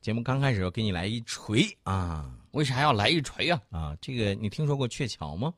[0.00, 3.60] 节目刚开始给你来一锤啊为啥要来一锤啊？
[3.70, 3.96] 啊！
[4.00, 5.52] 这个你听说过鹊桥吗？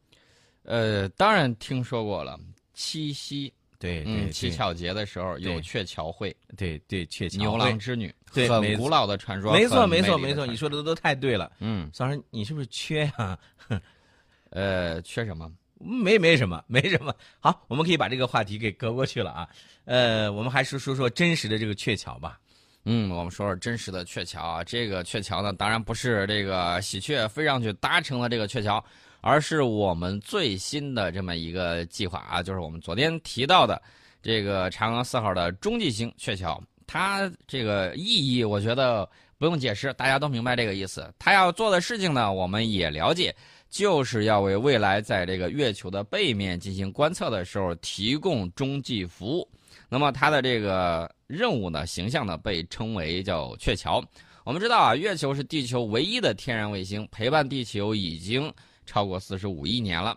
[0.65, 2.39] 呃，当然听说过了，
[2.75, 11.53] 七夕，对对嗯，七巧节的时候有鹊桥会，对对鹊桥牛郎织女，对很古老的传说，没错没错没错，你说的都太对了。
[11.61, 13.39] 嗯，桑生，你是不是缺呀、
[14.51, 15.51] 呃，缺什么？
[15.79, 17.15] 没没什么，没什么。
[17.41, 19.49] 好，我们可以把这个话题给隔过去了啊。
[19.85, 22.39] 呃，我们还是说说真实的这个鹊桥吧。
[22.85, 24.65] 嗯，我们说说真实的鹊桥啊。
[24.65, 28.85] 这个鹊桥呢，当然不是这个喜鹊飞上去搭成了这个鹊桥，
[29.21, 33.81] 而是我们最新的这么一个计划啊，就是我们昨天提到的
[34.21, 36.63] 这个嫦娥四号的中继星鹊桥。
[36.85, 41.09] 它这个意义，我觉得不用解释，大家都明白这个意思。
[41.19, 43.35] 它要做的事情呢，我们也了解，
[43.71, 49.49] 就是要为未来在这个月球的背面进行观测的时候提供中继服务。
[49.93, 54.03] 那么它的这个任务呢，形象呢被称为叫鹊桥。
[54.43, 58.51] 我们知道啊，月球是地球唯一的天然卫星，陪伴地球已经
[58.87, 60.17] 超过四十五亿年了。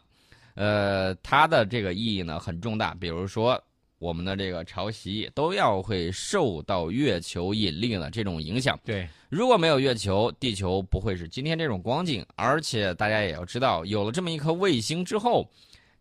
[0.53, 3.61] 呃，它的这个意义呢很重大，比如说
[3.99, 8.79] 我们的这个潮汐都要会受到月球引力的这种影响。
[8.85, 12.25] 对，如果没有月球，地球不会是今天这种光景。
[12.37, 15.45] 而且大家也要知道，有了这么一颗卫星之后，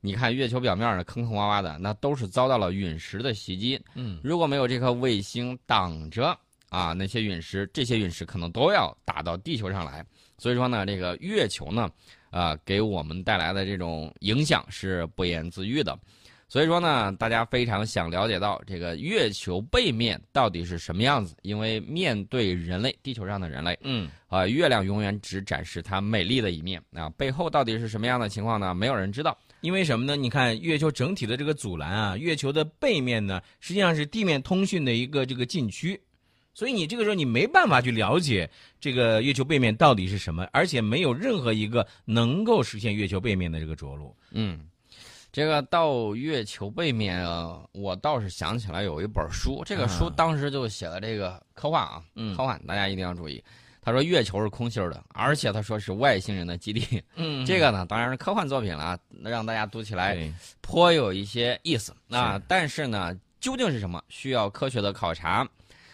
[0.04, 3.80] 你看月球表面呢坑坑洼洼的，那都是遭到了陨石的袭击。
[3.94, 6.38] 嗯，如果没有这颗卫星挡着
[6.68, 10.04] 啊，那些陨石，这些陨石可能都要打到地球上来。
[10.36, 11.88] 所以说呢，这个月球呢，
[12.28, 15.98] 啊，给我们带来的这种影响是不言自喻的。
[16.48, 28.74] 所以说呢，大家非常想了解到这个月球背面到底是什么样子，因为面对人类，地球上的人类，嗯，啊，月亮永远只展示它美丽的一面啊，背后到底是什么样的情况呢？
[28.74, 29.36] 没有人知道。
[29.64, 30.14] 因为什么呢？
[30.14, 35.98] 你看月球整体的这个阻拦啊，月球的背面呢，实际上是地面通讯的一个这个禁区，
[36.52, 44.14] 所以你这个时候你没办法去了解这个月球背面到底是什么，而且没有任何一个能够实现月球背面的这个着陆。
[44.32, 44.68] 嗯，
[45.32, 53.42] 这个到月球背面啊，我倒是想起来有一本书，这个书啊当时就写了这个科幻啊，嗯科幻，大家一定要注意。
[53.84, 57.02] 他说月球是空心儿的，而且他说是外星人的基地。
[57.16, 60.16] 嗯这个呢，当然是科幻作品了啊，让大家读起来，
[60.62, 62.40] 颇有一些意思那。
[62.48, 65.46] 但是呢，究竟是什么，需要科学的考察。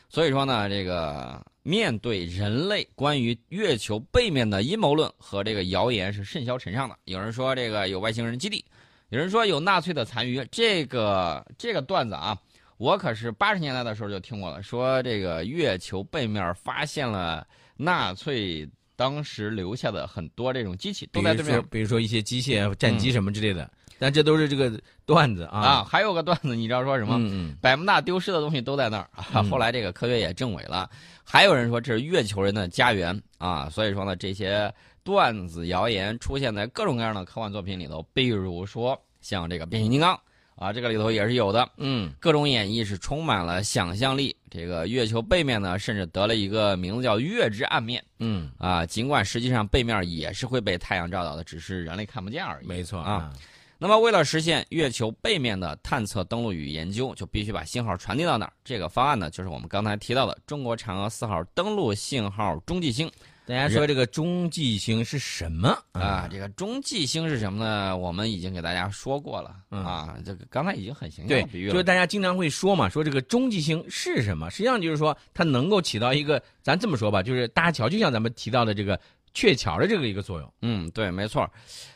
[0.09, 6.97] 所以说呢，这个面对人类关于月球背面的阴谋论和这个谣言是甚嚣尘上的。
[7.05, 8.65] 有人说这个有外星人基地，
[9.11, 10.45] 有人说有纳粹的残余。
[10.51, 12.37] 这个这个段子啊，
[12.81, 17.47] 我可是八十年代的时候就听过了，说这个月球背面发现了
[17.77, 21.63] 纳粹当时留下的很多这种机器，都在这边。
[21.71, 25.61] 比如说一些机械、战机什么之类的，但这都是这个段子啊。
[25.61, 27.17] 啊，还有个段子，你知道说什么？
[27.19, 29.11] 嗯百慕大丢失的东西都在那儿
[29.45, 30.89] 后来这个科学也证伪了，
[31.23, 33.69] 还有人说这是月球人的家园啊。
[33.69, 34.73] 所以说呢，这些
[35.05, 40.19] 段子谣言出现在各种各样的科幻作品里头，比如说像这个变形金刚
[40.61, 41.67] 啊，这个里头也是有的。
[41.79, 44.37] 嗯各种演绎是充满了想象力。
[44.51, 48.85] 这个月球背面呢，甚至得了一个名字叫“月之暗面嗯”啊。
[48.85, 52.67] 尽管实际上背面也是会被太阳照到的，只是人类看不见而已。
[52.67, 53.33] 没错啊。
[53.79, 58.53] 那么，为了实现月球背面的探测、登陆与研究，就必须把信号传递到哪儿。
[58.63, 63.11] 这个方案呢，就是我们刚才提到的中国嫦娥四号登陆信号中继星
[63.51, 66.29] 大家说这个中继星是什么啊。
[66.31, 67.97] 这个中继星是什么呢？
[67.97, 70.17] 我们已经给大家说过了、嗯啊。
[70.25, 71.83] 这个刚才已经很形象对地比喻，就是。
[71.83, 74.49] 大家经常会说嘛，说这个中继星是什么？
[74.51, 79.01] 实际上就是说它能够起到一个，咱这么说吧，就是搭桥，就像咱们提到的这个
[79.35, 80.53] 鹊桥的这个一个作用。
[80.63, 81.51] 嗯，对，没错。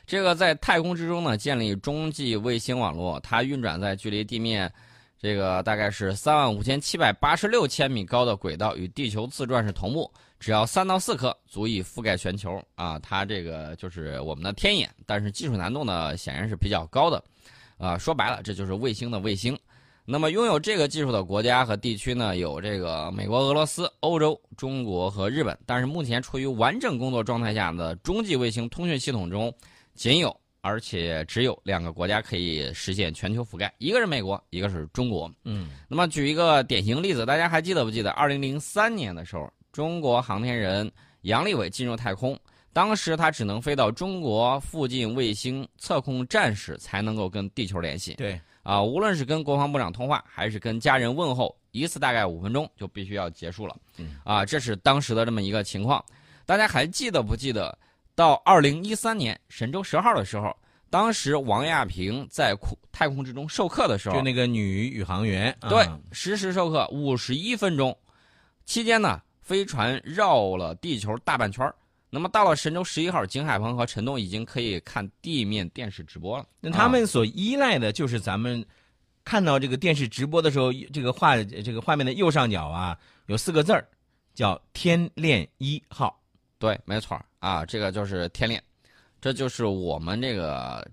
[0.04, 4.68] 这个在太空之中呢，建立中继卫星网络，它运转在距离地面
[5.20, 10.12] 这个大概是三万五千七百八十六千米高的轨道，与地球自转是同步。
[10.44, 12.98] 只要三到四颗，足以覆盖全球啊！
[12.98, 17.24] 它这个就是我们的天眼，但是技术难度呢，显然是比较高的。
[17.78, 19.58] 啊，说白了，这就是卫星的卫星。
[20.04, 25.58] 那么，拥有这个技术的国家和地区呢，有这个美国、俄罗斯、欧洲、中国和日本。
[25.64, 29.50] 但是，目前处于完整工作状态下的中继卫星通讯系统中，
[29.94, 35.32] 仅有而且只有两个国家可以实现全球覆盖，一个是美国，一个是中国。
[35.44, 38.10] 嗯那么，举一个典型例子，大家还记得不记得？
[38.10, 40.88] 二零零三年的时候，中国航天人
[41.22, 42.38] 杨利伟进入太空，
[42.72, 48.14] 当时他只能飞到中国附近卫星测控站时才能够跟地球联系。
[48.14, 53.74] 对，啊，无论是跟国防部长通话，还是跟家人问候，一次大概五分钟就必须要结束了。
[53.96, 56.02] 嗯啊，这是当时的这么一个情况。
[56.46, 57.76] 大家还记得不记得？
[58.14, 60.56] 到二零一三年神舟十号的时候，
[60.88, 67.98] 当时王亚平在空太空之中授课的时候，就那个女宇航员，对啊，实时授课五十一分钟，
[68.66, 71.72] 期间呢飞船绕了地球大半圈。
[72.08, 76.46] 那么到了神舟十一号，景海鹏和陈冬已经可以看地面电视直播了。
[76.60, 78.64] 那他们所依赖的就是咱们
[79.24, 82.96] 看到这个电视直播的时候，这个画这个画面的右上角啊，
[83.26, 83.86] 有四个字儿，
[84.32, 86.18] 叫“天链一号”。
[86.58, 88.62] 对，没错啊，这个就是天链，
[89.20, 90.88] 这就是我们这个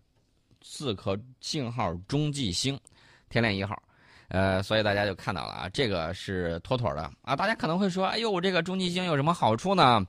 [0.63, 2.77] 四颗信号中继星，
[3.29, 3.81] 天链一号。
[4.33, 7.35] 呃，所以大家就看到了啊，这个是妥妥的啊。
[7.35, 10.01] 大家可能会说，哎呦，我这个中继星有什么好处呢？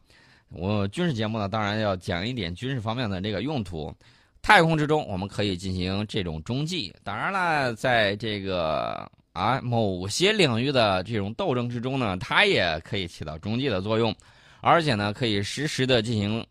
[0.51, 3.93] 我军事节目呢，当然要讲一点军事方面的这个用途。
[4.41, 6.95] 太空之中，我们可以进行这种中继。
[7.03, 14.15] 当然了，在这个啊某些领域的这种斗争之中呢，它也可以起到中继的作用，
[14.61, 16.45] 而且呢，可以实时的进行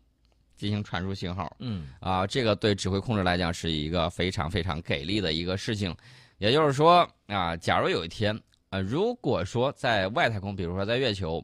[0.56, 1.54] 进行传输信号。
[1.58, 5.94] 嗯啊，这个对指挥控制来讲是一个非常非常给力的一个事情。
[6.42, 8.36] 也就是说啊，假如有一天，
[8.70, 11.40] 呃，如果说在外太空，比如说在月球，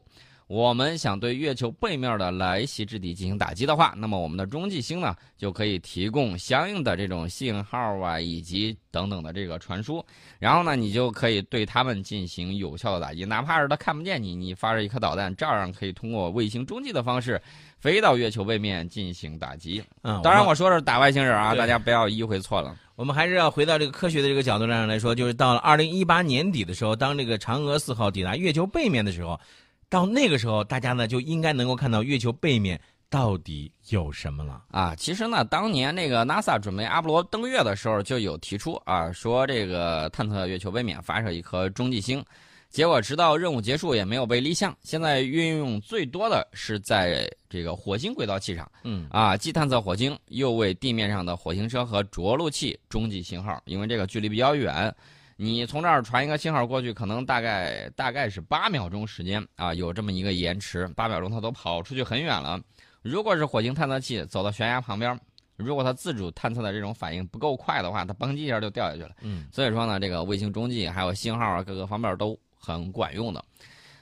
[0.49, 10.03] 我们想对月球背面的来袭之敌进行打击的话，那么我们的中继星呢，就可以提供相应的这种信号啊，以及等等的这个传输，
[10.39, 17.39] 然后呢，你就可以对他们进行有效的打击，哪怕是他看不见你，你发射一颗导弹，照样可以通过卫星中继的方式
[17.77, 19.83] 飞到月球背面进行打击。
[20.01, 22.75] 嗯，当然，我我说的是打外星人啊，大家不要意会错了。
[22.95, 29.39] 我们还是要回到这个科学的这个角度上来说，就是到了二零一八年底的时候，当这个嫦娥四号抵达月球背面的时候，
[29.89, 34.63] 到那个时候，大家呢就应该能够看到月球背面到底有什么了。
[34.69, 42.23] 啊，其实呢，当年那个 NASA 准备阿波罗登月的时候，就有提出啊，说这个探测月球背面发射一颗中继星，
[42.69, 44.77] 结果直到任务结束也没有被立项。
[44.83, 54.95] 现在运用最多的是在这个火星轨道器上嗯啊，既探测火星，又为地面上的火星车和着陆器中继信号，因为这个距离比较远。
[55.41, 62.59] 你从这儿传一个信号过去，可能大概大概是八秒钟时间啊，有这么一个延迟，八秒钟它都跑出去很远了。
[63.01, 65.17] 如果是火星探测器走到悬崖旁边，
[65.55, 69.11] 如果它自主探测的这种反应不够快的话，它嘣叽一下就掉下去了。
[69.21, 73.41] 嗯所以说呢，这个卫星中继还有信号啊，各个方面都很管用的。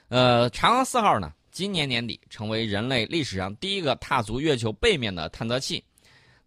[0.08, 5.84] 呃，嫦娥四号呢，今年年底成为人类历史上第一个踏足月球背面的探测器。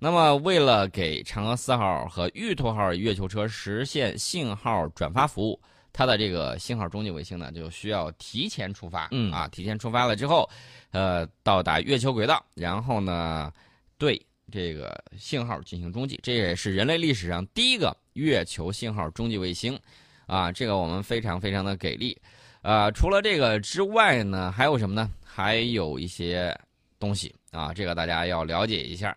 [0.04, 5.62] 那么，为了给嫦娥四号和玉兔号月球车实现信号转发服务，
[5.94, 9.10] 它的这个信号中继卫星呢，就需要提前出发。
[9.12, 10.50] 嗯啊，提前出发了之后，
[10.90, 13.54] 呃，到达月球轨道，然后呢，
[14.00, 14.20] 对
[14.52, 19.80] 这个信号进行中继，这也是人类历史上第一个月球信号中继卫星。
[20.26, 22.20] 啊，这个我们非常非常的给力。
[22.64, 25.12] 呃，除了这个之外呢，还有什么呢？
[25.24, 26.60] 还有一些
[26.98, 29.16] 东西啊，这个大家要了解一下。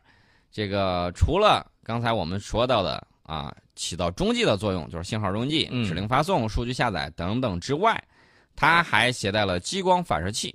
[0.54, 8.00] 这个除了刚才我们说到的啊，起到中继的作用，就是信号中继、嗯指令发送、数据下载等等之外，
[8.54, 10.54] 它还携带了激光反射器。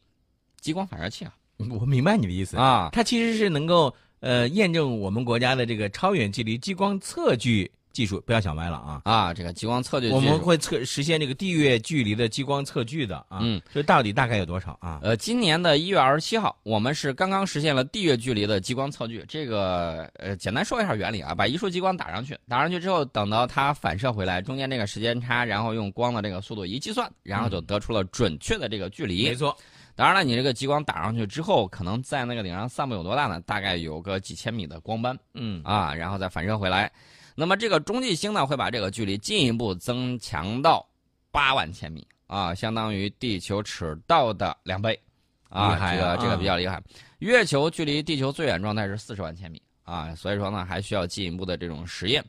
[0.61, 2.55] 激光反射器啊我明白你的意思。
[2.55, 9.01] 啊，它其实是能够呃验证我们国家的这个超远距离激光测距技术，不要想歪了啊。
[9.03, 13.39] 啊，这个激光测距，我们会测实现这个地月距离的激光测距的啊。
[13.41, 14.99] 嗯，这到底大概有多少啊？
[15.01, 19.25] 呃，今年的一月二十七号，我们是刚刚实现了地月距离的激光测距。
[19.27, 29.23] 这个呃，简单说一下原理啊，把一束激光打上去，打上去之后，等到它反射回来，中间这个时间差，然后用光的这个速度一计算，然后就得出了准确的这个距离。
[29.23, 29.55] 没错，
[29.95, 33.41] 当然了，你这个激光打上去之后，可能在那个顶上散布有多大呢？
[33.41, 36.91] 大概有个几千米的光斑嗯啊，然后再反射回来。
[37.39, 40.85] 那么这个中继星呢，会把这个距离进一步增强到
[41.31, 44.99] 八万千米啊，相当于地球赤道的两倍
[45.47, 46.83] 啊，啊这个这个啊比较厉害。
[47.19, 52.21] 月球距离地球最远状态是四十万千米啊，所以说呢，还需要进一步的这种实验。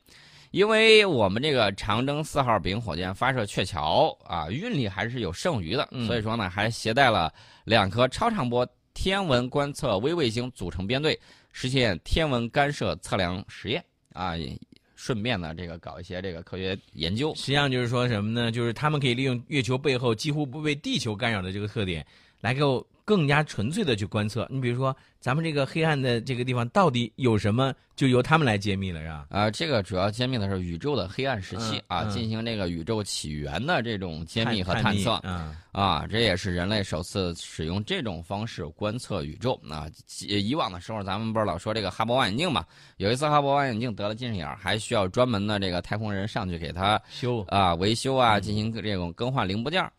[0.53, 7.33] 因为我们这个长征四号丙火箭发射鹊桥啊，运力还是有剩余的，嗯所以说呢，还携带了
[7.65, 8.65] 两颗超长波
[8.95, 11.19] 天文观测微卫星组成编队，
[11.53, 14.57] 实现天文干涉测量实验啊，也
[15.03, 17.35] 顺便呢这个搞一些这个科学研究。
[17.35, 18.53] 实际上就是说什么呢？
[18.53, 22.07] 就是他们可以利用月球背后几乎不被地球干扰的这个特点，
[22.43, 24.47] 来给我更加纯粹的去观测。
[24.49, 29.27] 你比如说，咱们这个黑暗的这个地方到底有什么，就由他们来揭秘了，是吧？
[29.31, 35.15] 啊，这个主要揭秘的是宇宙的黑暗时期嗯啊，嗯进行这个宇宙起源的这种揭秘和探探测。
[35.27, 39.61] 啊，啊，这也是人类首次使用这种方式观测宇宙。
[39.69, 39.89] 啊，
[40.21, 42.65] 以以往的时候，咱们不是老说这个哈勃望远镜嘛？
[42.99, 49.93] 有一次哈勃望远镜得了近视眼，还需要专门的这个太空人上去给它修啊维修啊，进行这种更换零部件儿。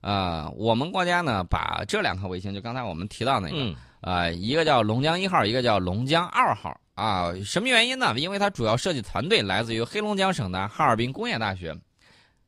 [0.00, 7.32] 啊，我们国家呢，把这两颗卫星，就刚才我们提到那个，嗯啊，一个叫龙江一号，一个叫龙江二号啊。
[7.44, 8.14] 什么原因呢？
[8.16, 11.76] 因为它主要设计团队来自于黑龙江省的哈尔滨工业大学。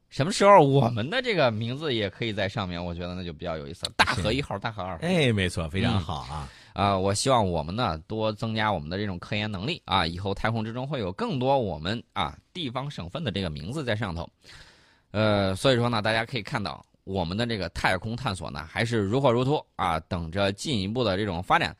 [0.08, 2.84] 什么时候我们的这个名字也可以在上面？
[2.84, 3.92] 我觉得那就比较有意思了。
[3.96, 4.98] 大河一号，大河二号。
[5.02, 6.48] 哎，没错，非常好啊。
[6.72, 14.28] 啊，我希望我们呢多增加我们的这种科研能力啊，以后太空之中会有更多我们啊地方省份的这个名字在上头。
[15.12, 21.76] 呃，所以说呢，大家可以看到我们的这个太空探索呢还是如火如荼啊，等着进一步的这种发展。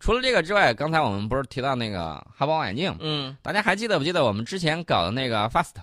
[0.00, 2.96] 除了这个之外，刚才我们不是提到那个哈勃望远镜？
[2.98, 5.74] 嗯，大家还记得不记得我们之前搞的那个 FAST？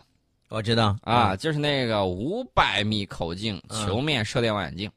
[0.50, 4.92] 我知道啊，就是那个五百米口径球面射电望远镜。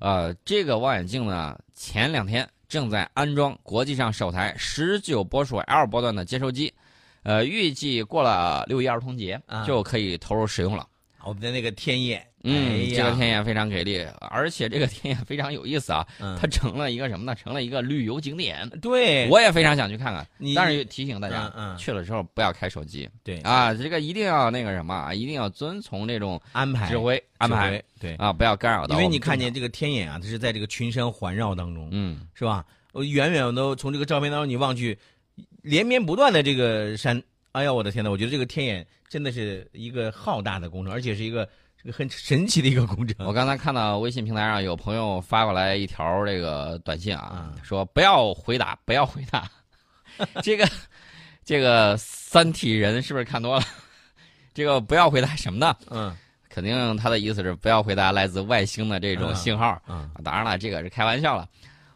[0.00, 6.74] 呃，这个望远镜呢，前两天正在安装国际上首台十九波束 L 波段的接收机，
[7.22, 10.84] 呃，预计过了六一儿童节就可以投入使用了。
[11.28, 12.24] 我们的那个天眼。
[12.44, 16.06] 嗯，这个天眼非常给力，而且这个天眼非常有意思啊！
[16.40, 17.34] 它成了一个什么呢？
[17.34, 18.66] 成了一个旅游景点。
[18.80, 20.26] 对，我也非常想去看看。
[20.54, 23.10] 但是提醒大家，去了之后不要开手机。
[23.24, 27.82] 对啊，这个一定要那个什么啊，一定要遵从这种安排指挥安排。
[28.00, 28.94] 对啊，不要干扰到。
[28.94, 32.64] 因为你看见这个天眼啊，它是在这个群山环绕当中，嗯，是吧？
[32.92, 34.96] 我远远都从这个照片当中你望去，
[35.62, 37.20] 连绵不断的这个山，
[37.52, 38.10] 哎呀，我的天呐！
[38.10, 41.48] 我觉得这个天眼真的是一个浩大的工程，而且是一个。
[41.80, 43.24] 这个很神奇的一个工程。
[43.24, 49.48] 我刚才看到微信平台上有朋友发过来一条这个短信啊，说不要回答，不要回答。
[50.42, 50.68] 这个
[51.44, 53.64] 这个三体人是不是看多了？
[54.52, 55.76] 这个不要回答什么呢？
[55.88, 56.12] 嗯，
[56.48, 59.80] 肯定他的意思是不要回答来自外星的这种信号。
[59.86, 61.48] 嗯，当然了，这个是开玩笑了。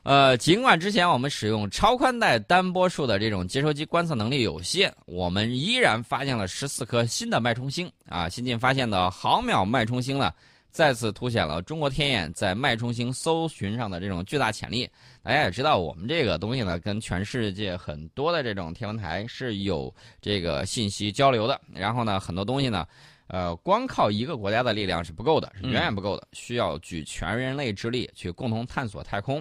[0.04, 8.28] 呃，尽管之前我们使用超宽带单波束的这种接收机观测能力有限，我们依然发现了十四颗新的脉冲星啊！
[8.28, 10.32] 新近发现的毫秒脉冲星呢，
[10.72, 14.90] 再次凸显了中国天眼在脉冲星搜寻上的这种巨大潜力。
[15.22, 21.60] 大家也知道，我们这个东西呢，跟全世界很多的这种天文台是有这个信息交流的。
[21.72, 22.84] 然后呢，很多东西呢，
[23.28, 29.40] 呃，光靠一个国家的力量是不够的，是远远不够的，需要举全人类之力去共同探索太空。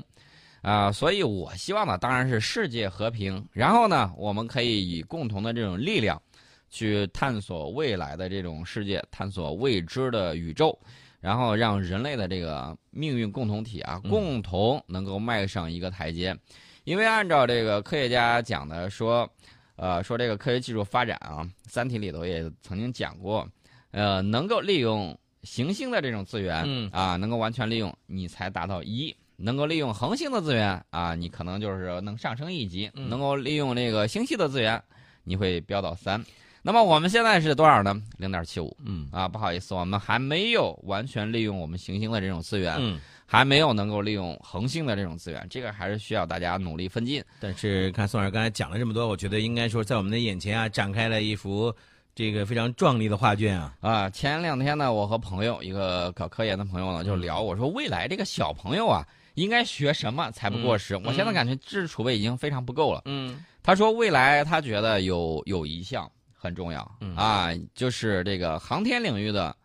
[0.61, 3.43] 啊，所以我希望呢，当然是世界和平。
[3.51, 6.21] 然后呢，我们可以以共同的这种力量，
[6.69, 10.77] 去探索未来的这种世界，探索未知的宇宙，
[11.19, 16.35] 然后让人类的这个命运共同体啊，共同能够迈上一个台阶。
[16.83, 19.27] 因为按照这个科学家讲的说，
[19.75, 23.47] 呃，说这个科学技术发展啊，《三体》里头也曾经讲过，
[23.91, 29.15] 呃，能够利用行星的这种资源，嗯啊，能够完全利用，你才达到一。
[29.41, 34.81] 能够利用恒星的资源啊，你可能就是能上升一级；能够利用这个星系的资源，
[35.23, 36.23] 你会飙到三。
[36.63, 37.99] 那么我们现在是多少呢？
[38.17, 38.77] 零点七五。
[38.85, 47.23] 嗯啊，不好意思，我们还没有完全利用我们行星的这种资源，嗯，还没有能够利用恒星的这种资源，这个还是需要大家努力奋进。
[47.39, 51.73] 但是看宋老师刚才讲了这么多，我觉得应该说在我们的眼前啊，展开了一幅
[52.13, 53.73] 这个非常壮丽的画卷啊。
[53.81, 59.03] 啊，前两天呢，我和朋友一个搞科研的朋友呢就聊，我说未来这个小朋友啊。
[59.35, 60.95] 应该学什么才不过时？
[60.97, 63.01] 我现在感觉知识储备已经非常不够了。
[63.05, 66.81] 嗯，他说未来他觉得有有一项很重要
[67.15, 69.55] 啊，就是这个航天领域的，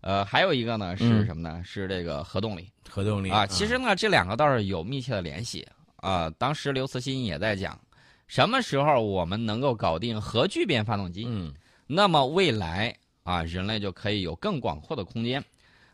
[0.00, 1.62] 呃，还有一个呢是什么呢？
[1.64, 2.68] 是这个核动力。
[2.88, 5.66] 核动力啊，其实呢这两个倒是有密切的联系
[5.96, 6.28] 啊。
[6.38, 7.78] 当时刘慈欣也在讲，
[8.26, 11.24] 什么时候我们能够搞定核聚变发动机？
[11.26, 11.54] 嗯，
[11.86, 15.42] 那么未来啊，人类就可以有更广阔的空间。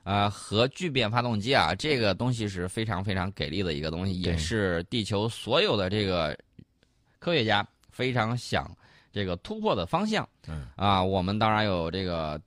[0.07, 6.39] 啊，核聚变发动机啊，这个东西是非常非常给力的一个东西，也是地球所有的这个
[7.19, 8.71] 科学家非常想
[9.13, 10.27] 这个突破的方向。
[10.47, 12.41] 嗯啊，我们当然有这个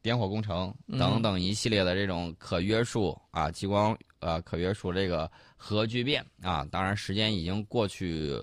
[0.00, 8.42] 点火工程等等一系列的这种可约束啊，激光呃可约束这个核聚变啊，当然时间已经过去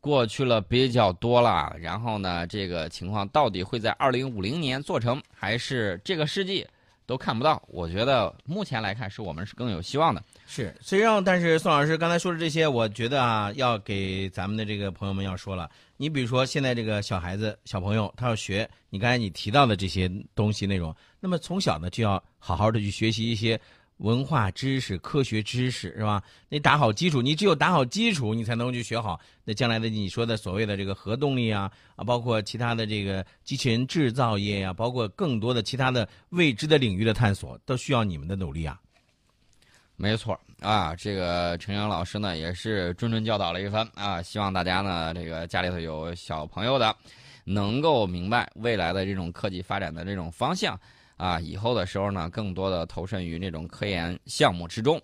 [0.00, 1.74] 过去了比较多了。
[1.80, 6.64] 然后呢，这个情况到底会在二零五零年做成，还是这个世纪？
[7.06, 10.22] 都看不到，我觉得目前来看是我们是更有希望的。
[10.46, 15.70] 是，虽然，但是宋老师刚才说的这些，我觉得啊，要给咱们的这个朋友们要说了。
[15.96, 23.60] 你比如说，现在这个小孩子、小朋友，他要学你刚才你提到的这些东西内容，那么从小呢就要好好的去学习一些。
[23.98, 26.22] 文化知识、科学知识是吧？
[26.48, 29.20] 你打好基础，你只有打好基础，你才能去学好。
[29.44, 38.80] 那将来的你说的所谓的这个核动力啊，啊，包括其他的这个机器人制造业呀，包括更多的其他的未知的领域的探索，都需要你们的努力啊。
[39.96, 46.94] 没错啊，这个陈阳老师呢也是谆谆教导了一番啊，希望大家呢这个家里头有小朋友的，
[47.44, 50.78] 能够明白未来的这种科技发展的这种方向。
[51.16, 55.00] 啊，以后的时候呢，更多的投身于那种科研项目之中。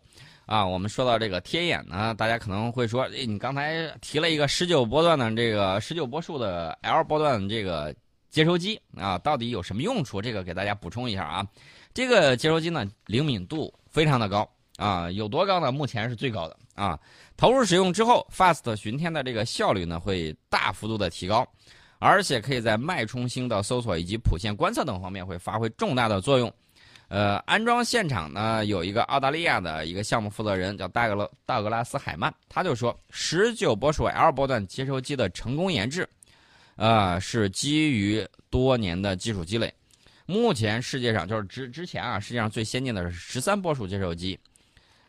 [0.46, 7.94] 啊，我们说到这个天眼呢，大家可能会说，哎，你刚才提了一个十九波段的这个十九波数的 L 波段这个
[8.30, 10.20] 接收机啊，到底有什么用处？
[10.20, 11.46] 这个给大家补充一下啊。
[11.94, 15.70] 这个接收机呢，灵敏度非常的高啊，有多高呢？
[15.70, 16.98] 目前是最高的啊。
[17.36, 21.46] 投入使用之后，FAST 巡天的这个效率呢会大幅度的提高，
[22.00, 26.52] 而且可以在脉冲星的搜索以及谱线观测等方面会发挥重大的作用。
[27.06, 36.08] 呃，安装现场呢有一个澳大利亚的一个项目负责人叫戴格勒道格拉斯海曼，他就说，十九波束 L 波段接收机的成功研制，
[36.76, 39.72] 呃，是基于多年的技术积累。
[40.24, 44.38] 目前世界上就是之之前啊，世界上最先进的是十三波束接收机。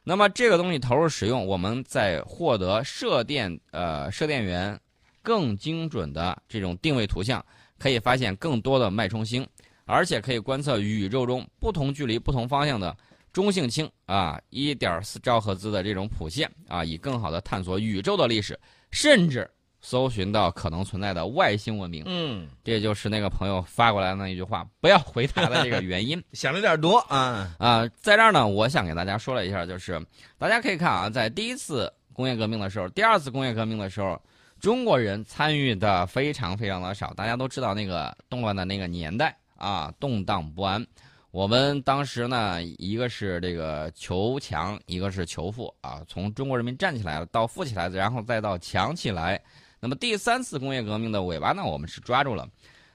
[0.04, 4.80] 那么这个东西投入使用，我们在获得射电呃射电源
[5.22, 7.44] 更精准的这种定位图像，
[7.78, 9.48] 可以发现更多的脉冲星，
[9.86, 12.96] 而且可以观测宇宙中不同距离、不同方向的
[13.32, 18.60] 中性氢啊一点四兆赫兹的这种谱线啊，以更好的探索宇宙的历史，
[18.92, 19.50] 甚至。
[19.84, 26.24] 搜寻到可能存在的外星文明，嗯，这就是那个朋友发过来的那一句话，不要回答的这个原因。
[26.34, 30.00] 想的有点多啊啊，在这儿呢，我想给大家说了一下，就是
[30.38, 34.22] 大家可以看啊，在第一次工业革命的时候，第二次工业革命的时候，
[34.62, 37.12] 中国人参与的非常非常的少。
[37.16, 40.86] 大家都知道那个动乱的那个年代啊，动荡不安。
[41.32, 49.42] 我们当时呢，一个是这个求强，一个是求富啊，从中国人民站起来了到富起来，然后再到强起来。
[49.80, 52.48] 那么第三次工业革命的尾巴呢，我们是抓住了。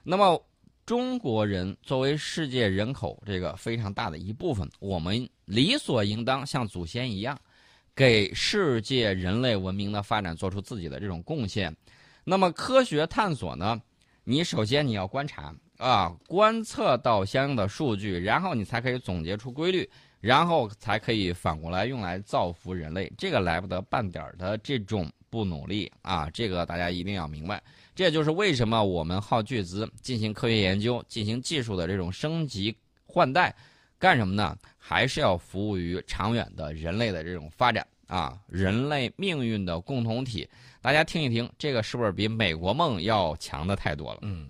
[0.03, 0.41] 那么
[0.85, 7.37] 中国人作为世界人口这个非常大的一部分，我们理所应当像祖先一样，
[7.97, 11.75] 给世界人类文明的发展做出自己的这种贡献。
[12.23, 13.81] 那么科学探索呢，
[14.23, 19.89] 你首先你要观察啊，观测到相应的数据，然后你才可以总结出规律，
[20.19, 23.11] 然后才可以反过来用来造福人类。
[23.17, 25.09] 这个来不得半点儿的这种。
[25.29, 27.61] 不努力啊，这个大家一定要明白。
[27.93, 32.73] 这也就是为什么我们耗巨资进行科学研究、进行技术的这种升级
[33.05, 33.53] 换代，
[33.99, 34.57] 干什么呢？
[34.87, 40.47] 还是要服务于长远的人类的这种发展啊，人类命运的共同体。
[40.81, 44.19] 大家听一听，这个是不是比美国梦要强的太多了？
[44.21, 44.49] 嗯。